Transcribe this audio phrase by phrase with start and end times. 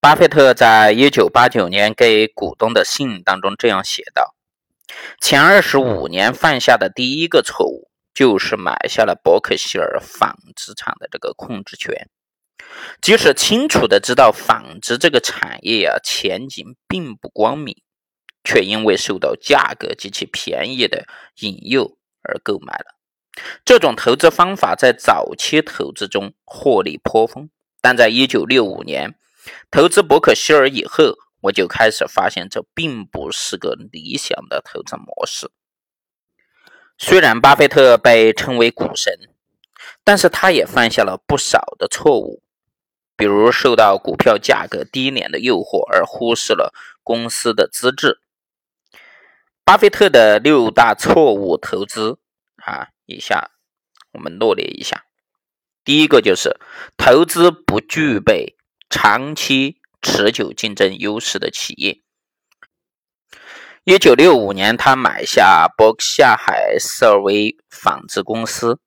[0.00, 4.36] 巴菲特在一九八九年给股东的信当中这样写道
[5.20, 12.08] ：“前二十五年犯下的第一个错误，就是买下了伯克希尔纺织厂的这个控制权。
[13.02, 17.74] 即使清楚的知道纺织这个产业啊前景并不光明，
[18.44, 21.08] 却因为受到价格极其便宜的
[21.40, 22.94] 引诱而购买了。
[23.64, 29.16] 这种投资方法在早期投资中获利颇丰，但在一九六五年。”
[29.70, 35.50] 投资伯克希尔以后，我就开始发现这并不是个理想的投资模式。
[36.96, 39.14] 虽然巴菲特被称为股神，
[40.02, 42.42] 但是他也犯下了不少的错误，
[43.16, 48.20] 比如受到股票价格低廉的诱惑而忽视了公司的资质。
[49.64, 52.18] 巴菲特的六大错误投资
[52.56, 53.50] 啊，以下
[54.12, 55.04] 我们罗列一下。
[55.84, 56.58] 第一个就是
[56.96, 58.57] 投资不具备。
[58.90, 62.00] 长期持久竞争优势的企业。
[63.84, 68.80] 一九六五年，他买下伯克夏海瑟威纺织公司。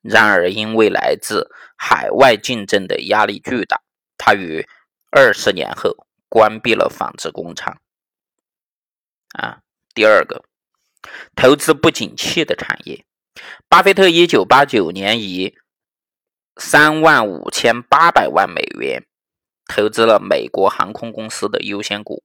[0.00, 3.82] 然而，因为来自海外竞争的压力巨大，
[4.16, 4.66] 他于
[5.10, 7.80] 二十年后关闭了纺织工厂。
[9.32, 9.58] 啊，
[9.94, 10.44] 第二个，
[11.34, 13.04] 投资不景气的产业。
[13.68, 15.58] 巴菲特一九八九年以
[16.56, 19.04] 三万五千八百万美元。
[19.66, 22.22] 投资了美国航空公司的优先股，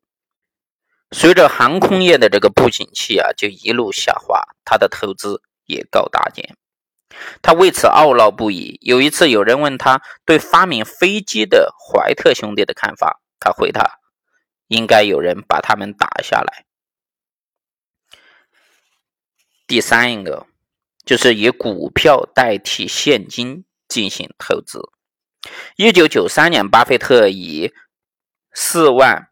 [1.11, 6.55] 随着航空业的这个不景气啊，就一路下滑，他的投资也告大减，
[7.41, 8.77] 他为此懊恼不已。
[8.81, 13.99] 有一次，有人问他对发明飞机的怀特兄弟的看法，他回答
[14.67, 16.65] ：“应该有人把他们打下来。”
[19.67, 20.47] 第三一个
[21.05, 24.79] 就是以股票代替现金进行投资。
[25.75, 27.73] 一九九三年，巴菲特以
[28.53, 29.31] 四万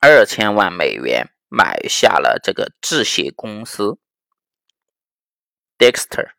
[0.00, 3.98] 二千万美元买下了这个制鞋公司
[5.78, 6.30] Dexter。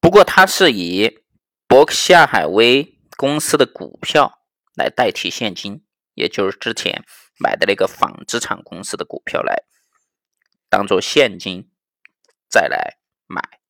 [0.00, 1.22] 不过，他是以
[1.66, 4.42] 伯克夏海威公司的股票
[4.74, 5.84] 来代替现金，
[6.14, 7.04] 也就是之前
[7.38, 9.64] 买的那个纺织厂公司的股票来
[10.68, 11.70] 当做现金
[12.48, 13.63] 再来买。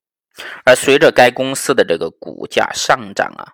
[0.65, 3.53] 而随着该公司的这个股价上涨啊，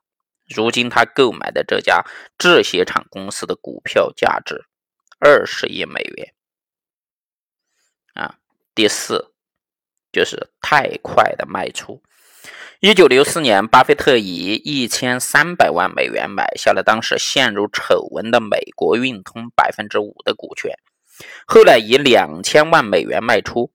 [0.49, 2.05] 如今他购买的这家
[2.39, 4.65] 制鞋厂公司的股票价值
[5.19, 6.33] 二十亿美元
[8.15, 8.37] 啊。
[8.75, 9.33] 第四
[10.13, 12.01] 就是太快的卖出。
[12.79, 20.73] 一九六四年，巴菲特以一千三百万美元买下了当时陷入丑闻的美国运通百分之五的股权，
[21.47, 23.73] 后来以两千万美元卖出。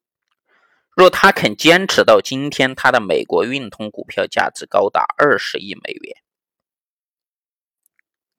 [0.95, 6.15] 若他肯坚持到今天，他的美国运通股票价值高达二十亿美元。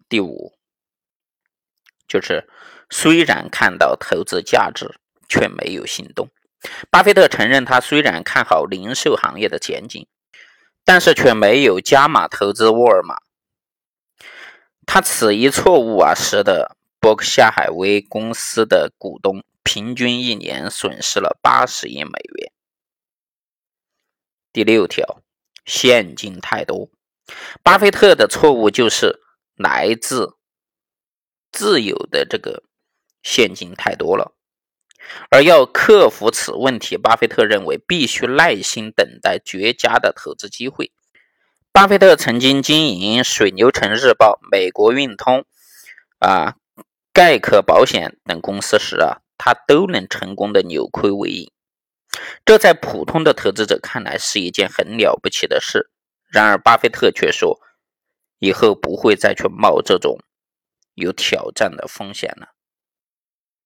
[0.08, 0.54] 第五，
[2.08, 2.48] 就是
[2.88, 6.30] 虽然看到投资价值，却没有行动。
[6.90, 10.08] 巴菲特承认，他虽然看好零售行业的前景，
[10.82, 13.16] 但是却没有加码投资沃尔玛。
[14.86, 19.44] 他此一错误啊，使得伯克夏海威公司的股东。
[19.66, 22.52] 平均一年损失了八十亿美元。
[24.52, 25.20] 第六条，
[25.64, 26.88] 现金太多。
[27.64, 29.20] 巴菲特的错误就是
[29.56, 30.36] 来自
[31.50, 32.62] 自有的这个
[33.24, 34.36] 现金太多了，
[35.30, 40.92] 而要克服此问题，巴菲特认为必须耐心等待绝佳的投资机会。
[41.72, 45.44] 巴菲特曾经经营水牛城日报、美国运通、
[46.20, 46.54] 啊
[47.12, 49.22] 盖克保险等公司时啊。
[49.38, 51.50] 他都能成功的扭亏为盈，
[52.44, 55.90] 这在普通的投资者看来是一件很了不起的事。
[56.28, 57.60] 然而，巴菲特却说，
[58.38, 60.18] 以后不会再去冒这种
[60.94, 62.55] 有挑战的风险了。